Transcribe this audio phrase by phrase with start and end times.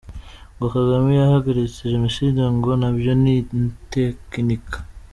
[0.55, 4.77] –Ngo Kagame yahagaritse génocide ngo nabyo ni itekinika;